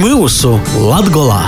mūsu 0.00 0.54
Latgolā! 0.80 1.42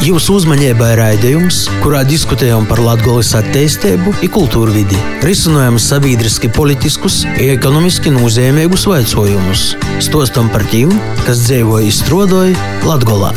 Jūsu 0.00 0.38
uzmanībai 0.38 0.94
raidījums, 0.96 1.66
kurā 1.82 2.00
diskutējam 2.08 2.64
par 2.68 2.80
Latvijas 2.80 3.34
attīstību, 3.36 4.14
kultūru 4.32 4.72
vidi, 4.72 4.96
risinām 5.26 5.76
sabiedriski 5.76 6.48
politiskus, 6.56 7.18
ekonomiski 7.36 8.12
nozīmīgus 8.14 8.86
jautājumus, 8.88 9.64
stostam 10.00 10.48
par 10.54 10.64
tiem, 10.72 10.94
kas 11.26 11.42
dzīvo 11.44 11.82
izstrādāja 11.84 12.56
Latvijā. 12.88 13.34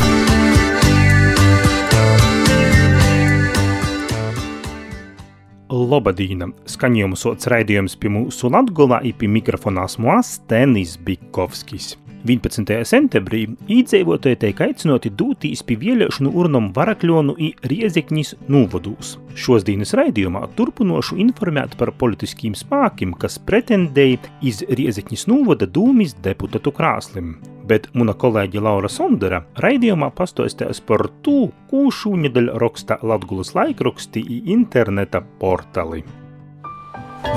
Lobadīna 5.74 6.48
skaņojumu 6.70 7.20
sots 7.20 7.52
raidījums 7.52 7.98
pie 8.00 8.14
mūsu 8.16 8.48
Latgolā 8.54 9.02
i 9.04 9.12
pie 9.12 9.28
mikrofonās 9.28 9.98
mūs 10.00 10.38
Tenis 10.48 10.96
Bikovskis. 10.96 11.98
11. 12.24 12.70
septembrī 12.88 13.42
īdzīvotāji 13.68 14.38
tiek 14.40 14.60
aicināti 14.64 15.10
doties 15.12 15.60
pie 15.66 15.76
vēlēšanu 15.76 16.30
urnām 16.40 16.70
Varakļonu 16.72 17.34
un 17.36 17.66
Riezekņas 17.68 18.32
novadūs. 18.48 19.18
Šos 19.36 19.66
dienas 19.66 19.92
raidījumā 19.98 20.46
turpinošu 20.56 21.18
informēt 21.20 21.76
par 21.76 21.92
politiskiem 22.00 22.56
spēkiem, 22.56 23.12
kas 23.20 23.36
pretendēja 23.36 24.32
iz 24.40 24.62
Riezekņas 24.64 25.26
novada 25.28 25.68
dūmis 25.68 26.16
deputātu 26.24 26.72
krāslim. 26.72 27.36
Bet 27.68 27.90
mana 27.92 28.16
kolēģe 28.16 28.64
Laura 28.64 28.88
Sondera 28.88 29.44
raidījumā 29.60 30.08
pastostās 30.16 30.80
par 30.80 31.06
to, 31.24 31.50
ko 31.68 31.86
šūnedaļ 31.92 32.52
raksta 32.60 33.02
Latgulas 33.04 33.52
laikraksti 33.56 34.24
un 34.24 34.52
interneta 34.58 35.20
portāli. 35.40 36.04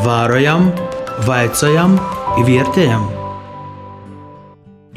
Vārojam, 0.08 0.72
vaicājam, 1.28 1.96
vērtējam! 2.40 3.27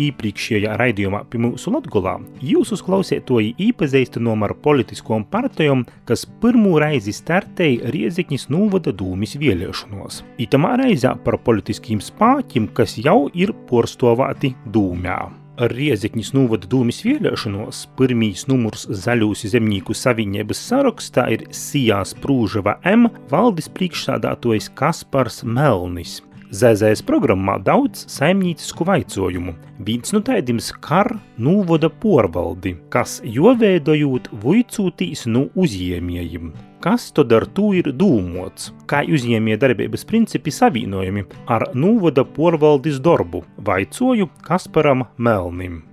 Iepriekšējā 0.07 0.77
raidījumā 0.81 1.25
pie 1.31 1.41
mūsu 1.45 1.73
Latgulā 1.75 2.17
jūs 2.45 2.73
uzklausītoji 2.77 3.55
īpazīstinām 3.69 4.47
ar 4.47 4.55
politiskām 4.65 5.27
partijām, 5.33 5.85
kas 6.09 6.27
pirmo 6.43 6.77
reizi 6.83 7.15
startēja 7.17 7.93
Riezikņas 7.95 8.49
novada 8.53 8.95
dūmis 8.97 9.37
vēlēšanos. 9.41 10.23
Itamā 10.47 10.77
reizē 10.81 11.17
par 11.25 11.41
politiskiem 11.45 12.03
spāķiem, 12.05 12.71
kas 12.77 12.97
jau 13.01 13.29
ir 13.35 13.55
porstovāti 13.71 14.55
dūmē. 14.73 15.21
Riezikņas 15.61 16.31
novada 16.33 16.69
dūmis 16.73 17.03
vēlēšanos 17.05 17.83
pirmīs 17.99 18.47
numurs 18.49 18.87
Zaļūs 19.03 19.45
zemnieku 19.53 19.93
savienības 19.93 20.63
sarakstā 20.71 21.27
ir 21.35 21.45
Sijās 21.53 22.15
Prūžava 22.23 22.79
M 22.89 23.11
valdes 23.29 23.69
priekšsādātojs 23.77 24.71
Kaspars 24.79 25.43
Melnis. 25.45 26.23
ZZS 26.51 27.05
programmā 27.07 27.59
daudz 27.63 28.03
saimniecisku 28.11 28.83
vaicojumu. 28.89 29.55
Viens 29.87 30.11
no 30.15 30.21
tādiem 30.27 30.59
skar 30.59 31.13
nūvoda 31.39 31.91
porvaldi, 32.03 32.75
kas 32.91 33.21
joveidojot 33.23 34.33
vuicūtīs 34.43 35.29
no 35.31 35.47
uzņēmējiem. 35.55 36.51
Kas 36.83 37.11
tad 37.15 37.31
ar 37.37 37.47
to 37.55 37.71
ir 37.77 37.93
dūmots? 37.95 38.73
Kā 38.91 39.05
uzņēmēja 39.07 39.61
darbības 39.63 40.07
principi 40.09 40.51
savienojami 40.55 41.27
ar 41.47 41.69
nūvoda 41.77 42.27
porvaldes 42.27 42.99
darbu? 43.05 43.45
Vaicoju 43.63 44.31
Kasparam 44.43 45.07
Melnim. 45.19 45.85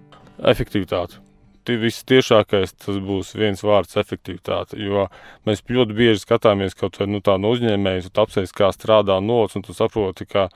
Efektivitāte 0.42 1.27
vistiešākais 1.76 2.73
tas 2.80 3.00
būs 3.04 3.34
viens 3.36 3.62
vārds- 3.66 3.98
efektivitāte. 4.02 4.78
Jo 4.80 5.08
mēs 5.46 5.62
ļoti 5.62 5.96
bieži 5.98 6.23
skatāmies 6.23 6.76
kaut 6.76 6.98
vai 7.00 7.08
nu, 7.08 7.20
no 7.20 7.52
uzņēmējas, 7.52 8.12
tu 8.14 8.22
apsies, 8.22 8.52
kā 8.52 8.72
strādā 8.72 9.20
novads, 9.22 9.56
un 9.56 9.64
tu 9.64 9.73
saproti, 9.73 10.26
ka 10.28 10.50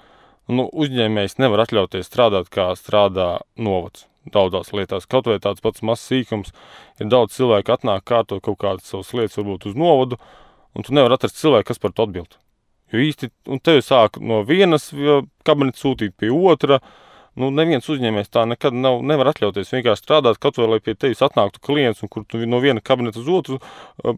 nu, 0.48 0.70
uzņēmējs 0.72 1.38
nevar 1.40 1.66
atļauties 1.66 2.08
strādāt, 2.08 2.50
kā 2.50 2.72
strādā 2.76 3.42
novads. 3.58 4.08
Daudzās 4.32 4.72
lietās, 4.72 5.08
kaut 5.08 5.26
vai 5.26 5.40
tāds 5.40 5.62
pats 5.62 5.82
mazs 5.82 6.08
sīkums, 6.08 6.52
ir 7.00 7.08
daudz 7.08 7.34
cilvēku 7.34 7.74
atnāk 7.74 8.04
kārto 8.06 8.40
kaut 8.40 8.60
kādas 8.60 8.86
savas 8.86 9.12
lietas, 9.14 9.38
varbūt 9.38 9.66
uz 9.66 9.76
novadu, 9.76 10.18
un 10.76 10.84
tu 10.84 10.94
nevari 10.94 11.14
atrast 11.14 11.42
cilvēku, 11.42 11.66
kas 11.66 11.80
par 11.80 11.92
to 11.92 12.04
atbild. 12.04 12.38
Jo 12.94 13.00
īsti, 13.00 13.32
un 13.48 13.60
tevi 13.60 13.82
sāk 13.82 14.22
no 14.22 14.44
vienas 14.44 14.92
kabineta 15.44 15.78
sūtīt 15.80 16.14
pie 16.18 16.30
otra, 16.30 16.76
uh, 16.76 17.11
nu, 17.40 17.52
neviens 17.56 17.88
uzņēmējs 17.92 18.34
tā 18.34 18.44
nekad 18.50 18.76
nav, 18.76 19.00
nevar 19.08 19.32
atļauties 19.32 19.72
vienkārši 19.76 20.04
strādāt, 20.04 20.42
kaut 20.42 20.60
vai 20.60 20.74
lai 20.74 20.82
pie 20.84 20.98
tevis 21.00 21.24
atnāktu 21.24 21.64
klients, 21.64 22.04
un 22.04 22.12
kur 22.12 22.26
tu 22.28 22.42
no 22.50 22.60
viena 22.64 22.84
kabineta 22.84 23.22
uz 23.22 23.30
otru 23.32 23.60
uh, 23.62 24.18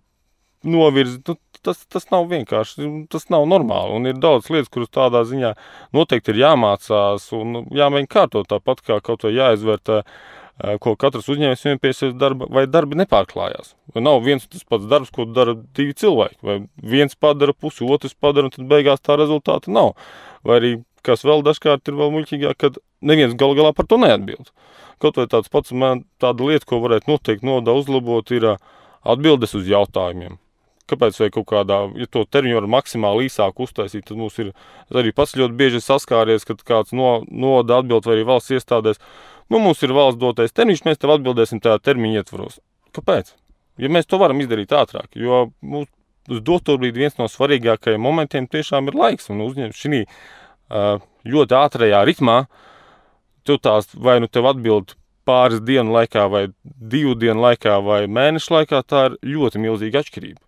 novirzi. 0.63 1.19
Nu, 1.28 1.38
tas, 1.63 1.81
tas 1.88 2.07
nav 2.12 2.28
vienkārši, 2.31 2.88
tas 3.12 3.28
nav 3.34 3.47
normāli. 3.50 3.97
Un 3.97 4.09
ir 4.09 4.22
daudz 4.22 4.50
lietas, 4.52 4.72
kuras 4.73 4.91
tādā 4.94 5.23
ziņā 5.28 5.53
noteikti 5.96 6.34
ir 6.34 6.44
jāmācās 6.44 7.29
un 7.38 7.66
jāmēģina 7.73 8.12
kārtot 8.12 8.50
tāpat, 8.52 8.84
kā 8.88 9.00
kaut 9.03 9.28
vai 9.28 9.35
jāizvērtē. 9.38 10.03
Ko 10.84 10.91
katrs 11.02 11.25
uzņēmējs 11.34 11.63
vienam 11.66 11.79
pie 11.81 11.91
sevis 11.97 12.13
darba, 12.13 12.46
vai 12.53 12.68
darbi 12.69 13.00
nepārklājās. 13.00 13.72
Nav 13.97 14.19
viens 14.22 14.46
tas 14.46 14.62
pats 14.69 14.85
darbs, 14.85 15.09
ko 15.12 15.25
dara 15.25 15.56
divi 15.75 15.96
cilvēki. 15.97 16.38
Vai 16.46 16.59
viens 16.78 17.18
padara 17.18 17.56
pusi, 17.57 17.81
otrs 17.90 18.13
padara, 18.13 18.52
un 18.52 18.53
tad 18.53 18.68
beigās 18.69 19.02
tā 19.02 19.18
rezultāta 19.18 19.73
nav. 19.73 19.96
Vai 20.46 20.59
arī 20.59 20.72
kas 21.06 21.25
vēl 21.28 21.44
dažkārt 21.46 21.90
ir 21.90 21.97
vēl 22.00 22.14
muļķīgāk, 22.16 22.59
kad 22.59 22.80
neviens 23.03 23.36
gal 23.40 23.56
galā 23.58 23.74
par 23.75 23.88
to 23.90 24.00
neatbild. 24.02 24.53
Kaut 25.03 25.19
vai 25.19 25.28
tāds 25.31 25.52
pats 25.52 25.74
man 25.75 26.06
tāda 26.24 26.47
lieta, 26.47 26.68
ko 26.69 26.80
varētu 26.84 27.12
noteikti 27.12 27.47
nodā 27.47 27.75
uzlabot, 27.75 28.31
ir 28.31 28.56
atbildes 29.03 29.56
uz 29.59 29.68
jautājumiem. 29.68 30.40
Kāpēc 30.91 31.18
vai 31.22 31.30
kaut 31.31 31.47
kādā, 31.47 31.78
ja 31.96 32.08
to 32.12 32.25
termiņu 32.28 32.58
var 32.59 32.68
maksimāli 32.75 33.30
īsāk 33.30 33.59
uztaisīt, 33.64 34.03
tad 34.09 34.19
mums 34.19 34.36
ir 34.44 34.52
arī 34.91 35.14
pats 35.16 35.36
ļoti 35.40 35.56
bieži 35.59 35.80
saskāries, 35.84 36.44
kad 36.47 36.59
kāds 36.68 36.91
no, 36.96 37.22
noda 37.31 37.80
atbild 37.80 38.08
vai 38.08 38.18
arī 38.18 38.28
valsts 38.28 38.52
iestādēs, 38.58 39.00
nu 39.52 39.64
mums 39.64 39.84
ir 39.84 39.96
valsts 39.96 40.20
dotais 40.20 40.56
termiņš, 40.56 40.84
mēs 40.88 41.00
tev 41.00 41.16
atbildēsim 41.16 41.64
tajā 41.64 41.80
termiņa 41.88 42.24
ietvaros. 42.24 42.59
Kāpēc? 42.96 43.31
Ja 43.80 43.90
mēs 43.90 44.12
to 44.12 44.20
varam 44.22 44.44
izdarīt 44.44 44.75
ātrāk, 44.75 45.16
jo 45.16 45.47
mums 45.64 45.90
uz 46.31 46.44
doto 46.44 46.75
brīdi 46.80 47.03
viens 47.03 47.18
no 47.20 47.28
svarīgākajiem 47.31 48.03
momentiem 48.03 48.47
tiešām 48.52 48.91
ir 48.91 49.00
laiks 49.00 49.31
un 49.34 49.44
uzņemt 49.44 49.78
šī 49.78 50.03
ļoti 50.69 51.57
ātrajā 51.57 52.03
ritmā, 52.07 52.44
tu 53.44 53.57
tās 53.57 53.90
vai 53.94 54.19
nu 54.24 54.28
tev 54.28 54.47
atbild 54.51 54.96
pāris 55.28 55.62
dienu 55.63 55.94
laikā, 55.96 56.28
vai 56.31 56.47
divu 56.63 57.16
dienu 57.16 57.44
laikā, 57.44 57.78
vai 57.84 58.03
mēnešu 58.07 58.57
laikā, 58.57 58.84
tā 58.88 59.06
ir 59.09 59.18
ļoti 59.35 59.62
milzīga 59.63 60.03
atšķirība. 60.03 60.41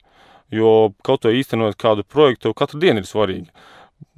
Jo 0.53 0.91
kaut 1.03 1.25
vai 1.25 1.33
īstenot 1.35 1.77
kādu 1.79 2.03
projektu, 2.03 2.47
tev 2.47 2.57
katru 2.59 2.81
dienu 2.83 3.01
ir 3.01 3.07
svarīgi. 3.09 3.49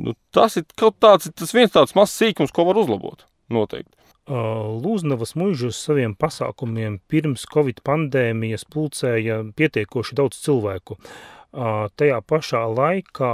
Nu, 0.01 0.13
tas 0.33 0.57
ir 0.57 0.65
kaut 0.77 0.97
tāds, 1.01 1.29
tas 1.37 1.53
viens 1.53 1.71
tāds 1.73 1.95
mazs 1.97 2.17
sīkums, 2.17 2.53
ko 2.53 2.65
var 2.67 2.79
uzlabot. 2.81 3.23
Noteikti. 3.53 3.93
Lūznavas 4.27 5.37
mužus 5.39 5.77
saviem 5.79 6.11
pasākumiem 6.19 6.97
pirms 7.07 7.45
Covid 7.47 7.79
pandēmijas 7.87 8.65
pulcēja 8.67 9.39
pietiekoši 9.55 10.17
daudz 10.19 10.41
cilvēku. 10.43 10.97
Uh, 10.97 11.36
tajā 11.57 12.19
pašā 12.21 12.61
laikā 12.69 13.31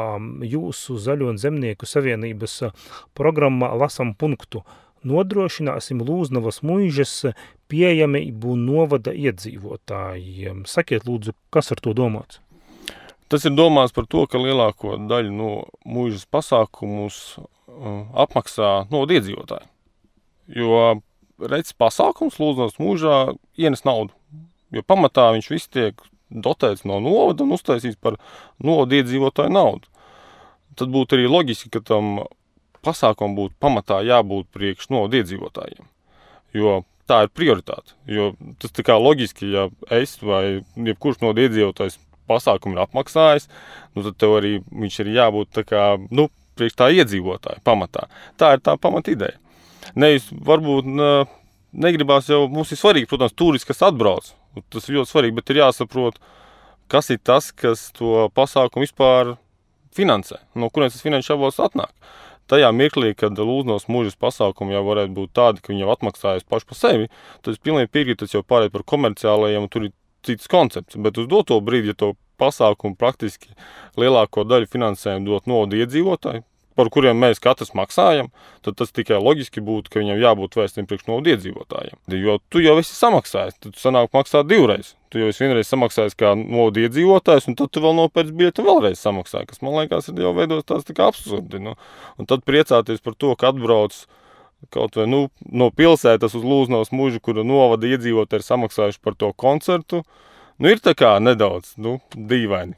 jūsu 0.48 0.96
Zaļo 1.02 1.34
un 1.34 1.42
Zemnieku 1.42 1.90
savienības 1.90 2.62
programmā 3.18 3.74
lasam 3.76 4.14
punktu 4.16 4.64
nodrošināsim 5.04 6.02
Lūznavas 6.04 6.62
muižas 6.64 7.34
pieejamību 7.72 8.56
novada 8.60 9.12
iedzīvotājiem. 9.12 10.64
Sakiet 10.70 11.08
lūdzu, 11.08 11.36
kas 11.54 11.74
ar 11.76 11.84
to 11.84 11.94
domāts? 11.98 12.40
Tas 13.28 13.46
ir 13.48 13.56
domāts 13.58 13.96
par 13.96 14.08
to, 14.08 14.26
ka 14.30 14.40
lielāko 14.40 14.96
daļu 15.10 15.34
no 15.34 15.52
muižas 15.84 16.26
pasākumus 16.32 17.20
apmaksā 18.24 18.86
novada 18.92 19.18
iedzīvotāji. 19.18 19.70
Jo 20.54 21.02
redz 21.42 21.74
pasākums 21.76 22.40
Lūznavas 22.40 22.80
muižā 22.80 23.34
ienes 23.60 23.84
naudu. 23.88 24.14
Jo 24.74 24.84
pamatā 24.86 25.32
viņš 25.36 25.50
viss 25.52 25.72
tiek 25.72 26.00
dotēts 26.34 26.86
no 26.90 27.00
novada 27.04 27.46
un 27.46 27.56
uztaisīts 27.56 28.00
par 28.02 28.18
novada 28.64 29.00
iedzīvotāju 29.00 29.54
naudu. 29.54 29.90
Tad 30.80 30.90
būtu 30.94 31.18
arī 31.18 31.28
loģiski, 31.30 31.70
ka 31.74 31.84
tam 31.86 32.24
pasākumam 32.84 33.38
būtu 33.38 33.56
pamatā 33.62 34.02
jābūt 34.06 34.50
priekš 34.54 34.90
novada 34.94 35.22
iedzīvotājiem. 35.22 35.86
Jo 36.58 36.82
tā 37.10 37.24
ir 37.26 37.34
prioritāte. 37.36 37.96
Jo 38.10 38.32
tas 38.62 38.74
tā 38.74 38.86
kā 38.86 38.98
loģiski, 39.00 39.52
ja 39.54 39.68
es 39.94 40.18
vai 40.24 40.64
jebkurš 40.76 41.22
no 41.24 41.34
iedzīvotājs 41.36 42.00
pasākumu 42.30 42.78
ir 42.78 42.84
apmaksājis, 42.86 43.50
nu 43.96 44.06
tad 44.06 44.18
tev 44.22 44.38
arī 44.40 44.58
viņš 44.72 45.00
ir 45.04 45.14
jābūt 45.18 45.52
tā 45.60 45.66
kā, 45.68 45.84
nu, 46.12 46.30
priekš 46.58 46.78
tā 46.80 46.90
iedzīvotāja 46.94 47.64
pamatā. 47.66 48.08
Tā 48.40 48.56
ir 48.56 48.64
tā 48.64 48.78
pamata 48.80 49.12
ideja. 49.12 49.38
Nevis 50.00 50.30
varbūt 50.32 50.88
negribās 51.74 52.30
jau, 52.30 52.46
mums 52.52 52.72
ir 52.72 52.80
svarīgi, 52.80 53.10
protams, 53.10 53.36
turisti, 53.36 53.72
kas 53.72 53.84
atbrauc. 53.90 54.32
Tas 54.74 54.90
ir 54.90 55.00
ļoti 55.00 55.12
svarīgi, 55.12 55.38
bet 55.40 55.50
ir 55.50 55.62
jāsaprot, 55.64 56.20
kas 56.92 57.10
ir 57.14 57.22
tas, 57.26 57.50
kas 57.56 57.88
to 57.98 58.28
pasākumu 58.38 58.86
vispār 58.86 59.36
finansē. 59.98 60.42
No 60.56 60.70
kurienes 60.74 60.98
tas 60.98 61.06
finanšu 61.06 61.36
avots 61.38 61.62
atnāk. 61.64 61.94
Tajā 62.52 62.70
mirklī, 62.76 63.14
kad 63.16 63.40
Lūdzenos 63.40 63.88
mūžas 63.88 64.18
pasākumi 64.20 64.76
jau 64.76 64.84
varētu 64.84 65.16
būt 65.16 65.32
tādi, 65.38 65.62
ka 65.64 65.72
viņi 65.72 65.86
jau 65.86 65.94
atmaksājas 65.94 66.44
paši 66.44 66.68
par 66.70 66.78
sevi, 66.78 67.10
tad 67.40 67.54
es 67.56 67.62
pilnīgi 67.64 67.92
piekrītu, 67.94 68.26
tas 68.26 68.36
jau 68.36 68.44
pārēt 68.44 68.74
par 68.74 68.84
komerciālajiem, 68.84 69.64
un 69.64 69.72
tur 69.72 69.88
ir 69.88 69.94
cits 70.28 70.52
koncepts. 70.52 71.00
Bet 71.00 71.18
uz 71.22 71.30
doto 71.32 71.60
brīdi, 71.64 71.94
ja 71.94 71.98
to 71.98 72.12
pasākumu 72.42 73.00
praktiski 73.00 73.54
lielāko 74.00 74.44
daļu 74.48 74.68
finansējumu 74.74 75.30
dot 75.30 75.48
nodu 75.48 75.80
iedzīvotāji, 75.80 76.44
par 76.76 76.90
kuriem 76.94 77.20
mēs 77.20 77.42
katrs 77.44 77.74
maksājam, 77.78 78.30
tad 78.66 78.78
tas 78.80 78.94
tikai 78.96 79.20
loģiski 79.22 79.64
būtu, 79.64 79.92
ka 79.94 80.02
viņam 80.02 80.22
jābūt 80.22 80.58
vēstiem 80.60 80.88
priekš 80.90 81.08
no 81.10 81.20
iedzīvotājiem. 81.22 82.00
Jo 82.20 82.40
tu 82.54 82.64
jau 82.64 82.76
esi 82.82 82.96
samaksājis, 82.98 83.60
tad 83.64 83.78
sanāk 83.80 84.14
maksāt 84.16 84.50
divreiz. 84.50 84.94
Tu 85.14 85.22
jau 85.22 85.30
esi 85.30 85.46
vienreiz 85.46 85.70
samaksājis 85.70 86.18
kā 86.18 86.34
nodu 86.40 86.84
iedzīvotājs, 86.84 87.48
un 87.50 87.58
tad 87.60 87.70
tu 87.74 87.84
vēl 87.84 87.96
nopērci 88.00 88.36
biļeti 88.40 88.66
vēlreiz 88.66 89.02
samaksāji, 89.04 89.52
kas 89.52 89.62
man 89.66 89.78
liekas, 89.78 90.10
ir 90.10 90.26
jau 90.26 90.34
veidos 90.38 90.66
tāds 90.66 90.90
tā 90.90 90.98
absurdi. 91.06 91.62
Nu. 91.62 91.78
Un 92.18 92.30
tad 92.30 92.46
priecāties 92.48 93.04
par 93.06 93.18
to, 93.18 93.36
ka 93.38 93.54
atbrauc 93.54 94.04
kaut 94.74 94.96
vai 94.96 95.08
nu, 95.10 95.26
no 95.52 95.70
pilsētas 95.76 96.38
uz 96.38 96.46
Lūznavas 96.48 96.94
mužu, 96.96 97.20
kura 97.24 97.44
novada 97.48 97.90
iedzīvotāji 97.90 98.42
ir 98.42 98.48
samaksājuši 98.48 99.02
par 99.04 99.18
to 99.20 99.34
koncertu, 99.36 100.04
nu, 100.58 100.72
ir 100.72 100.80
tā 100.84 100.96
kā 100.98 101.18
nedaudz 101.20 101.76
nu, 101.84 101.98
dīvaini. 102.16 102.78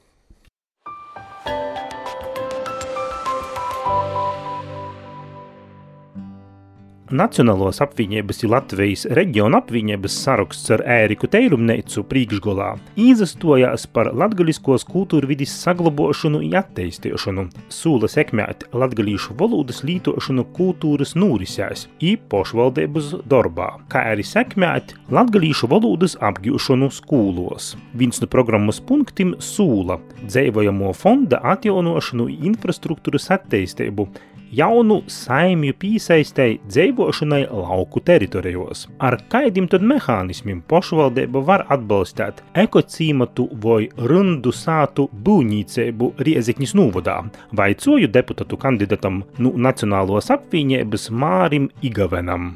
Nacionālos 7.14 7.84
apvienības 7.86 8.40
ir 8.42 8.50
Latvijas 8.50 9.04
reģiona 9.14 9.60
apvienības 9.62 10.16
saraksts 10.24 10.72
ar 10.74 10.82
Ēriku 10.90 11.28
Teirumneicu 11.30 12.02
priekšgolā 12.10 12.72
izastojās 12.98 13.86
par 13.94 14.10
latgaliskos 14.18 14.88
kultūrvidis 14.90 15.54
saglabošanu 15.54 16.42
un 16.42 16.58
attīstīšanu, 16.58 17.46
sūla 17.70 18.10
sekmēt 18.10 18.66
latgalīšu 18.74 19.38
valodas 19.38 19.84
lītošanu 19.86 20.48
kultūras 20.58 21.14
nūrisēs 21.14 21.86
i 22.02 22.18
pošvaldības 22.18 23.14
darbā, 23.30 23.76
kā 23.86 24.08
arī 24.16 24.26
sekmēt 24.26 24.98
latgalīšu 25.14 25.70
valodas 25.70 26.18
apgūšanu 26.26 26.90
skūlos. 26.90 27.76
Viens 27.94 28.18
no 28.18 28.34
programmas 28.34 28.82
punktiem 28.82 29.38
sūla. 29.38 30.02
Dzēvojamo 30.26 30.90
fonda 30.98 31.38
atjaunošanu 31.54 32.32
infrastruktūras 32.50 33.30
attīstību, 33.38 34.10
jaunu 34.56 35.02
saimju 35.12 35.76
piesaistēji 35.82 36.60
dzīvošanai 36.70 37.42
lauku 37.52 38.02
teritorijos. 38.06 38.86
Ar 39.00 39.18
kaidim 39.32 39.68
tad 39.72 39.86
mehānismiem 39.86 40.62
pašvaldība 40.70 41.44
var 41.48 41.66
atbalstīt 41.76 42.44
ekocīmatu 42.66 43.50
vai 43.64 43.86
rundu 44.12 44.54
sātu 44.56 45.10
būvniecību 45.28 46.14
Riezekņas 46.26 46.76
nūvodā, 46.80 47.18
vaicoju 47.56 48.12
deputātu 48.12 48.60
kandidatam 48.62 49.24
nu 49.40 49.56
Nacionālos 49.56 50.32
apvienības 50.34 51.10
Mārim 51.12 51.72
Igavenam. 51.84 52.56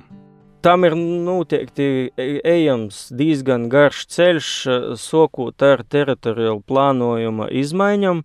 Tam 0.60 0.84
ir 0.84 0.92
noteikti 1.00 1.86
ejams 2.19 3.06
diezgan 3.16 3.69
garš 3.72 4.02
ceļš, 4.12 4.50
sokot 5.00 5.63
ar 5.63 5.86
teritoriālu 5.88 6.60
plānojuma 6.68 7.48
izmaiņām, 7.62 8.19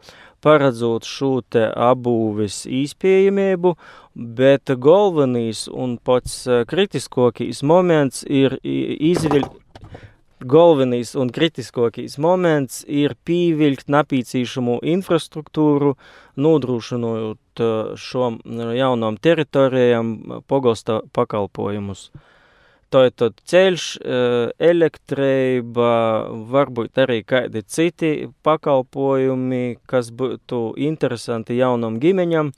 paredzot 0.45 1.09
šo 1.09 1.39
te 1.49 1.65
abūves 1.73 2.65
īspējamību, 2.69 3.75
bet 4.15 4.73
galvenais 4.87 5.65
un 5.73 5.97
pats 5.99 6.45
eh, 6.47 6.65
kritiskākais 6.69 7.65
moments 7.67 8.25
ir 8.29 8.59
izvilkt 8.63 9.61
galvenais 10.45 11.15
un 11.17 11.31
kritiskākais 11.33 12.19
moments 12.21 12.83
ir 12.89 13.15
pievilkt 13.25 13.89
napīcīšamu 13.93 14.81
infrastruktūru, 14.95 15.95
nodrošinot 16.37 17.65
eh, 17.65 17.97
šom 17.97 18.39
jaunām 18.77 19.19
teritorijām 19.25 20.15
pogosta 20.51 21.01
pakalpojumus. 21.17 22.11
Tātad 22.95 23.41
ceļš, 23.51 23.85
elektrība, 24.63 25.89
varbūt 26.53 27.01
arī 27.03 27.17
kādi 27.27 27.65
citi 27.67 28.11
pakalpojumi, 28.47 29.81
kas 29.91 30.13
būtu 30.15 30.61
interesanti 30.79 31.59
jaunam 31.59 31.99
ģimeņam, 31.99 32.53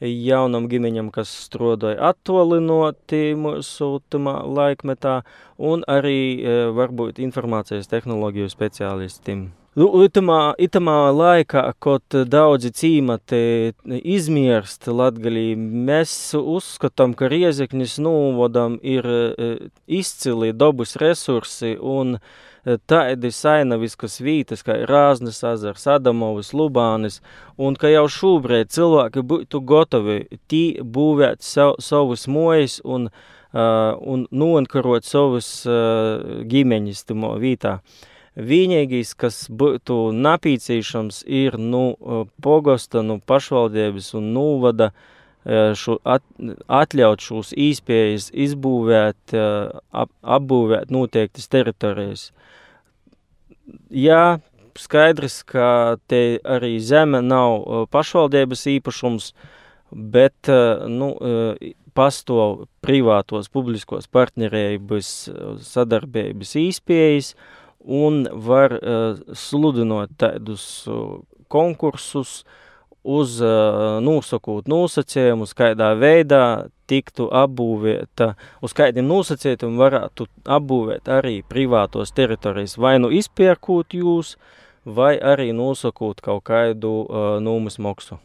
jaunam 0.00 0.68
ģimeņam, 0.70 1.10
kas 1.12 1.32
strādāja 1.46 2.12
attolinoti 2.12 3.34
mūsu 3.36 4.00
laikmetā, 4.14 5.20
un 5.58 5.84
arī 5.88 6.20
eh, 6.40 6.66
varbūt 6.72 7.20
informācijas 7.20 7.90
tehnoloģiju 7.90 8.48
speciālistiem. 8.48 9.50
Nu, 9.78 9.86
itamā, 10.02 10.56
itamā 10.58 11.12
laikā, 11.14 11.60
kad 11.78 12.14
daudzi 12.26 12.72
cīmati 12.74 13.38
izmirst 13.86 14.88
latgalī, 14.90 15.52
mēs 15.54 16.14
uzskatām, 16.34 17.14
ka 17.14 17.28
Riezeknis 17.30 17.94
novadam 18.02 18.80
ir 18.82 19.06
e, 19.06 19.52
izcili 19.86 20.50
dabas 20.50 20.96
resursi 20.98 21.76
un 21.78 22.16
e, 22.18 22.80
tādi 22.90 23.30
sainaviskas 23.30 24.18
vītas, 24.18 24.66
kā 24.66 24.80
Rāznes 24.90 25.38
azars, 25.46 25.86
Adamovas, 25.86 26.50
Lubānis, 26.50 27.22
un 27.54 27.78
ka 27.78 27.94
jau 27.94 28.08
šobrīd 28.10 28.74
cilvēki 28.74 29.22
būtu 29.22 29.62
gatavi 29.70 30.20
tī 30.50 30.64
būvēt 30.82 31.46
sav, 31.46 31.76
savus 31.78 32.26
mojas 32.26 32.80
un, 32.82 33.06
uh, 33.06 33.94
un 34.02 34.26
noenkarot 34.34 35.06
savus 35.06 35.60
uh, 35.62 36.40
ģimeņus 36.42 37.06
timo 37.06 37.36
vītā. 37.38 37.78
Uh, 37.78 38.08
Vienīgais, 38.38 39.14
kas 39.18 39.48
būtu 39.50 40.12
napīcīšams, 40.14 41.24
ir 41.26 41.56
nu, 41.58 41.96
pogosta, 42.42 43.02
nu, 43.02 43.18
pašvaldības 43.26 44.12
un 44.20 44.28
nūvada 44.36 44.92
šo, 45.74 45.96
at, 46.04 46.22
atļaut 46.68 47.24
šos 47.24 47.50
īspējas 47.58 48.30
izbūvēt, 48.30 49.34
ap, 49.34 50.12
apbūvēt 50.22 50.92
noteiktas 50.94 51.50
teritorijas. 51.50 52.28
Jā, 53.90 54.38
skaidrs, 54.78 55.42
ka 55.42 55.98
te 56.06 56.38
arī 56.44 56.76
zeme 56.78 57.22
nav 57.24 57.88
pašvaldības 57.90 58.66
īpašums, 58.76 59.32
bet 59.90 60.50
nu, 60.86 61.14
pastāv 61.98 62.68
privātos 62.84 63.50
publiskos 63.50 64.06
partnerības 64.06 65.08
sadarbības 65.66 66.54
īspējas, 66.60 67.34
un 67.84 68.26
var 68.32 68.76
uh, 68.76 69.20
sludinot 69.32 70.12
tādus 70.20 70.64
uh, 70.88 71.20
konkursus, 71.48 72.44
uz 73.00 73.38
uh, 73.40 73.96
nosakot 74.04 74.68
nosacījumus, 74.68 75.54
kādā 75.56 75.94
veidā 75.96 76.68
tiktu 76.90 77.30
apbūvēta, 77.32 78.34
uz 78.60 78.74
kādiem 78.76 79.08
nosacījumiem 79.08 79.78
varētu 79.80 80.26
apbūvēt 80.44 81.08
arī 81.08 81.40
privātos 81.46 82.12
teritorijas, 82.12 82.76
vai 82.76 82.98
nu 83.00 83.12
izpērkot 83.14 83.96
jūs, 83.96 84.36
vai 84.84 85.14
arī 85.16 85.52
nosakot 85.56 86.20
kaut 86.24 86.44
kādu 86.50 86.96
uh, 87.04 87.38
nūmas 87.40 87.80
maksu. 87.80 88.20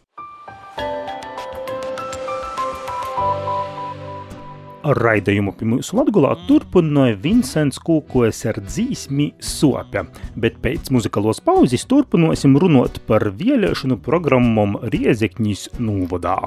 Raidījumu 4.86 5.56
pie 5.58 5.66
mūsu 5.66 5.98
Latgulā 5.98 6.36
turpināja 6.46 7.18
Vincents 7.24 7.80
Kūkojas 7.82 8.44
ar 8.52 8.60
dzīsmi 8.62 9.32
Sope, 9.42 10.06
bet 10.38 10.62
pēc 10.62 10.94
muzikalos 10.94 11.42
pauzes 11.42 11.88
turpināsim 11.90 12.54
runot 12.62 13.02
par 13.10 13.32
vēlēšanu 13.34 13.98
programmam 14.06 14.78
Riezekņīs 14.94 15.72
Nūvodā. 15.82 16.38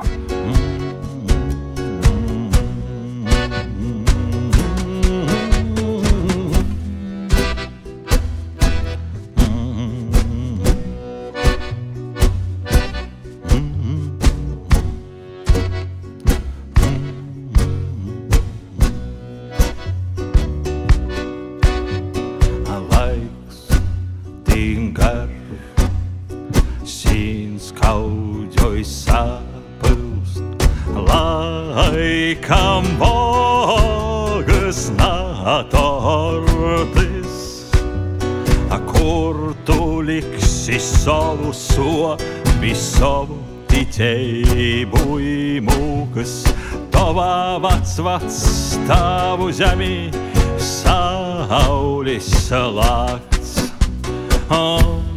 Mm. 49.58 49.64
zemi 49.64 50.10
saulis 50.58 52.50
lākts. 52.52 53.72
Oh. 54.50 55.07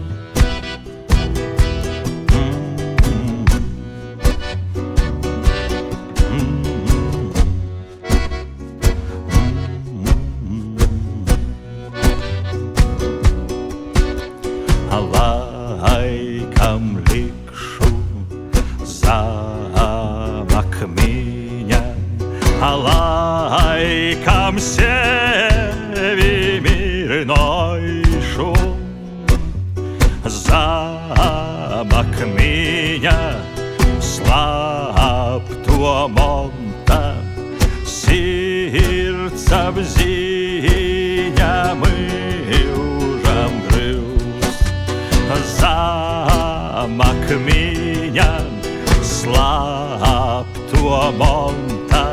Slāpto 49.61 51.11
monta, 51.17 52.05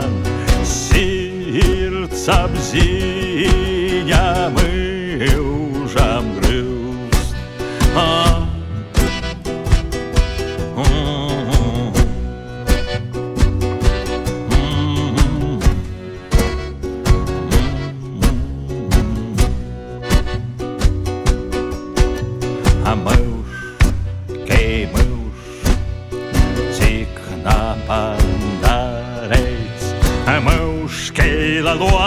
sirds 0.69 2.27
apziņa 2.33 4.25
mūžam 4.57 6.29
grūst. 6.39 7.37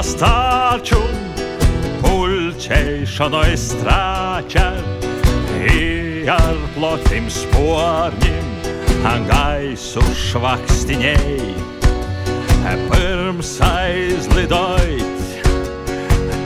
La 0.01 0.08
luostāču, 0.08 0.98
pulčeišanoj 2.01 3.53
strāča, 3.53 4.74
i 5.70 6.25
ar 6.25 6.58
plotim 6.74 7.29
sporņim, 7.29 8.48
a 9.05 9.13
gaisu 9.29 10.01
švakstiņei, 10.01 11.53
pirms 12.89 13.60
aizlidojot. 13.62 15.22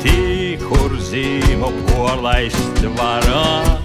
Tī, 0.04 0.60
kur 0.60 0.92
zīmu 1.00 1.72
porlaist 1.88 2.84
varā. 3.00 3.85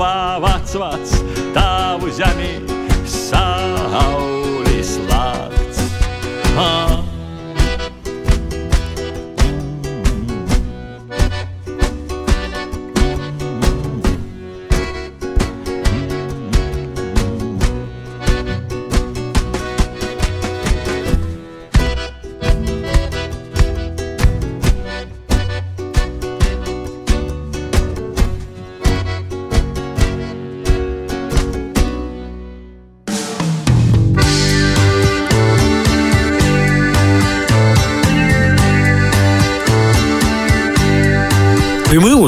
Tavā 0.00 0.40
vecvats, 0.40 1.12
tavu 1.52 2.08
zemi, 2.10 2.64
saulis 3.04 4.29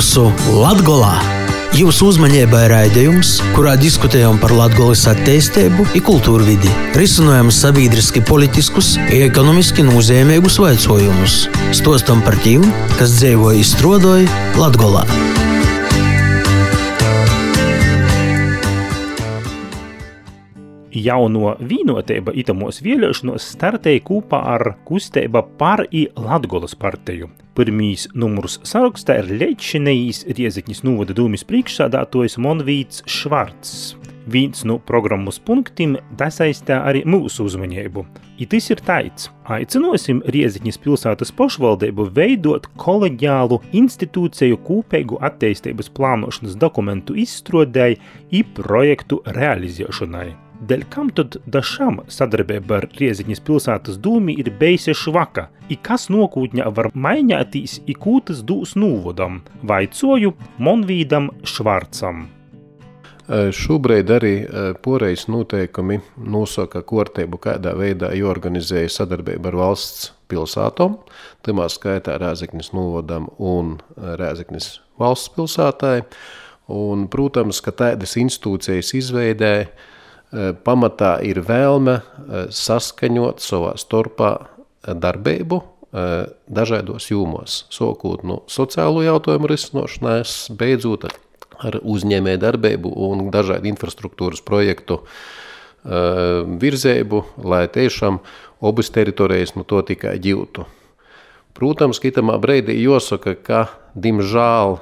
mūsu 0.03 0.33
Latgolā. 0.59 1.13
Jūsu 1.79 2.09
uzmanībai 2.11 2.65
raidījums, 2.73 3.37
kurā 3.55 3.77
diskutējam 3.79 4.35
par 4.43 4.51
Latgolas 4.51 5.05
attīstību 5.07 5.85
kultūru 6.03 6.43
vidi, 6.49 6.73
risinājam 6.99 7.53
sabiedriski 7.55 8.25
politiskus 8.27 8.97
ekonomiski 9.15 9.87
nozīmīgus 9.87 10.59
jautājumus, 10.59 11.37
stostam 11.71 12.25
par 12.27 12.35
tiem, 12.43 12.67
kas 12.99 13.15
dzīvo 13.21 13.55
izstrādāja 13.63 14.27
Latgolā. 14.59 15.07
Jauno 20.93 21.55
vienotība 21.57 22.35
itamos 22.37 22.83
vēlēšanos 22.85 23.47
startēja 23.55 24.03
kopā 24.05 24.43
ar 24.55 24.75
kustība 24.85 25.41
par 25.57 25.87
i 25.89 26.05
Latgolas 26.21 26.77
partiju. 26.77 27.31
Pirmīs 27.57 28.11
numurs 28.13 28.59
sarakstā 28.69 29.23
ir 29.23 29.31
Leģšinējīs 29.41 30.27
Riezekņas 30.37 30.85
novada 30.85 31.17
dūmis 31.17 31.47
priekšsādātojs 31.49 32.37
Monvīts 32.45 33.07
Švarts. 33.09 33.95
Viens 34.29 34.67
no 34.69 34.77
programmas 34.79 35.41
punktiem 35.43 35.97
dasaistē 36.21 36.77
arī 36.85 37.03
mūsu 37.09 37.49
uzmanību. 37.49 38.05
I 38.39 38.47
tas 38.53 38.69
ir 38.71 38.85
tāds, 38.85 39.31
aicinosim 39.49 40.21
Riezekņas 40.29 40.79
pilsētas 40.85 41.33
pašvaldību 41.41 42.11
veidot 42.13 42.69
koleģiālu 42.77 43.63
institūciju 43.81 44.61
kopīgu 44.69 45.25
attīstības 45.25 45.89
plānošanas 45.97 46.61
dokumentu 46.61 47.17
izstrādēji 47.25 48.01
i 48.31 48.47
projektu 48.61 49.25
realizēšanai. 49.41 50.52
Dēļ 50.63 50.83
kam 50.95 51.09
tad 51.11 51.41
dažām 51.51 51.97
sadarbība 52.07 52.77
ar 52.79 52.85
Rieziņas 52.95 53.41
pilsētas 53.43 53.97
dūmi 53.99 54.37
ir 54.39 54.53
beigta 54.61 54.95
švaka, 54.95 55.49
i 55.67 55.75
kas 55.75 56.07
nokūtņā 56.13 56.69
var 56.77 56.93
mainīties, 56.95 57.81
i 57.91 57.97
kūtas 57.99 58.45
dūs 58.47 58.77
nūvodam, 58.79 59.41
vaicoju 59.67 60.37
Monvīdam 60.63 61.33
Švarcam. 61.43 62.29
Šobrīd 63.27 64.15
arī 64.15 64.33
porejas 64.87 65.27
noteikumi 65.31 65.99
nosaka 66.23 66.85
kārtību, 66.87 67.43
kādā 67.43 67.75
veidā 67.79 68.13
jāorganizē 68.15 68.85
sadarbība 68.87 69.51
ar 69.51 69.61
valsts 69.65 70.13
pilsētām, 70.31 70.99
tajā 71.43 71.71
skaitā 71.75 72.19
Rēzeknis 72.23 72.71
novadam 72.77 73.33
un 73.39 73.81
Rēzeknis 73.99 74.77
valsts 75.01 75.35
pilsētai. 75.35 76.03
Un, 76.73 77.09
protams, 77.11 77.59
ka 77.61 77.75
tādas 77.75 78.15
institūcijas 78.21 78.93
izveidē 78.95 79.57
pamatā 80.65 81.17
ir 81.27 81.43
vēlme 81.45 81.99
saskaņot 82.53 83.43
savā 83.45 83.75
starpā 83.81 84.33
darbību 84.83 85.61
dažādos 86.49 87.11
jūmos, 87.11 87.67
sākot 87.73 88.25
no 88.25 88.41
sociālo 88.49 89.03
jautājumu 89.05 89.51
risināšanās, 89.53 90.49
beidzot 90.57 91.05
ar 91.63 91.79
uzņēmēju 91.85 92.41
darbību 92.43 92.93
un 93.07 93.27
dažādu 93.35 93.69
infrastruktūras 93.69 94.41
projektu 94.45 95.03
virzēbu, 95.85 97.25
lai 97.45 97.67
tiešām 97.69 98.23
abas 98.63 98.91
teritorijas 98.95 99.57
no 99.59 99.67
to 99.69 99.83
tikai 99.85 100.17
ģiltu. 100.23 100.65
Protams, 101.53 102.01
kitamā 102.01 102.39
brīdī 102.41 102.79
jāsaka, 102.81 103.37
ka, 103.37 103.67
diemžēl, 103.93 104.79